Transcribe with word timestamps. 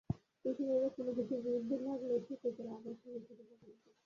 মিশনরীরা 0.45 0.89
কোন 0.95 1.07
কিছুর 1.17 1.39
বিরুদ্ধে 1.45 1.75
লাগলে 1.85 2.15
শিক্ষিতেরা 2.21 2.71
আবার 2.77 2.93
সে 2.95 3.07
বিষয়টি 3.15 3.33
পছন্দ 3.41 3.73
করে। 3.77 3.89